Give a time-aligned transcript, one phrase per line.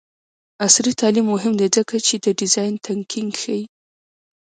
[0.65, 3.63] عصري تعلیم مهم دی ځکه چې د ډیزاین تنکینګ ښيي.